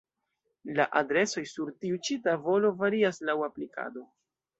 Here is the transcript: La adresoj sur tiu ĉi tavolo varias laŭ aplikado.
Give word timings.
La 0.77 0.85
adresoj 1.01 1.43
sur 1.51 1.69
tiu 1.83 1.99
ĉi 2.09 2.17
tavolo 2.29 2.71
varias 2.79 3.21
laŭ 3.31 3.37
aplikado. 3.49 4.03